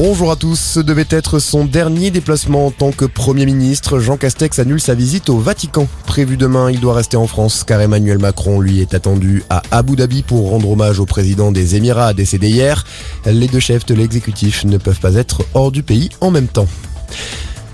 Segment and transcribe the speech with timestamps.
[0.00, 0.60] Bonjour à tous.
[0.60, 3.98] Ce devait être son dernier déplacement en tant que Premier ministre.
[3.98, 5.88] Jean Castex annule sa visite au Vatican.
[6.06, 9.96] Prévu demain, il doit rester en France car Emmanuel Macron lui est attendu à Abu
[9.96, 12.84] Dhabi pour rendre hommage au président des Émirats décédé hier.
[13.26, 16.68] Les deux chefs de l'exécutif ne peuvent pas être hors du pays en même temps.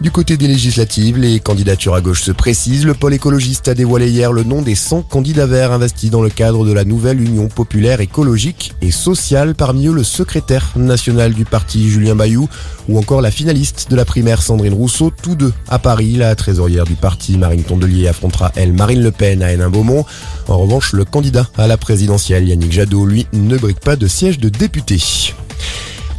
[0.04, 2.84] Du côté des législatives, les candidatures à gauche se précisent.
[2.84, 6.28] Le pôle écologiste a dévoilé hier le nom des 100 candidats verts investis dans le
[6.28, 9.54] cadre de la nouvelle Union populaire écologique et sociale.
[9.54, 12.50] Parmi eux, le secrétaire national du parti Julien Bayou
[12.86, 16.16] ou encore la finaliste de la primaire Sandrine Rousseau, tous deux à Paris.
[16.16, 20.04] La trésorière du parti Marine Tondelier affrontera elle Marine Le Pen à Hénin-Beaumont.
[20.48, 24.38] En revanche, le candidat à la présidentielle Yannick Jadot, lui, ne brique pas de siège
[24.38, 24.98] de député.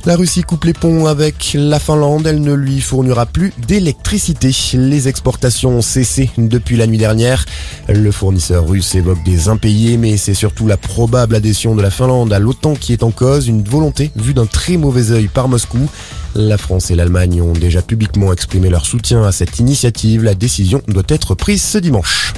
[0.05, 4.51] La Russie coupe les ponts avec la Finlande, elle ne lui fournira plus d'électricité.
[4.73, 7.43] Les exportations ont cessé depuis la nuit dernière.
[7.89, 12.31] Le fournisseur russe évoque des impayés, mais c'est surtout la probable adhésion de la Finlande
[12.33, 15.89] à l'OTAN qui est en cause, une volonté vue d'un très mauvais œil par Moscou.
[16.35, 20.23] La France et l'Allemagne ont déjà publiquement exprimé leur soutien à cette initiative.
[20.23, 22.35] La décision doit être prise ce dimanche.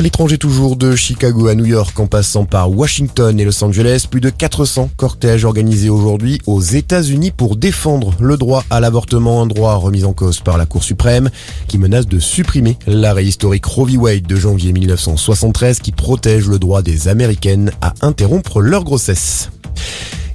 [0.00, 4.06] À l'étranger toujours, de Chicago à New York en passant par Washington et Los Angeles,
[4.10, 9.46] plus de 400 cortèges organisés aujourd'hui aux États-Unis pour défendre le droit à l'avortement, un
[9.46, 11.28] droit remis en cause par la Cour suprême
[11.68, 13.98] qui menace de supprimer l'arrêt historique Roe v.
[13.98, 19.50] Wade de janvier 1973 qui protège le droit des Américaines à interrompre leur grossesse.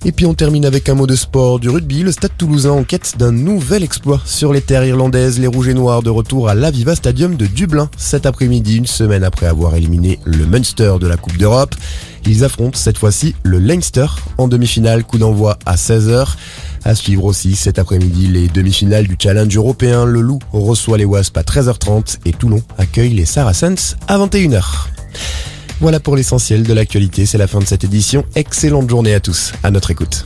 [0.08, 2.04] Et puis on termine avec un mot de sport du rugby.
[2.04, 5.40] Le Stade toulousain en quête d'un nouvel exploit sur les terres irlandaises.
[5.40, 9.24] Les Rouges et Noirs de retour à l'Aviva Stadium de Dublin cet après-midi, une semaine
[9.24, 11.74] après avoir éliminé le Munster de la Coupe d'Europe.
[12.28, 14.06] Ils affrontent cette fois-ci le Leinster
[14.38, 16.36] en demi-finale, coup d'envoi à 16h.
[16.84, 20.06] À suivre aussi cet après-midi les demi-finales du Challenge européen.
[20.06, 24.62] Le Loup reçoit les Wasps à 13h30 et Toulon accueille les Saracens à 21h.
[25.82, 28.24] Voilà pour l'essentiel de l'actualité, c'est la fin de cette édition.
[28.36, 30.24] Excellente journée à tous, à notre écoute.